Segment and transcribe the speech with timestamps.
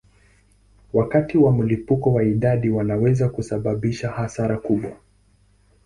[0.93, 4.91] Wakati wa mlipuko wa idadi wanaweza kusababisha hasara kubwa.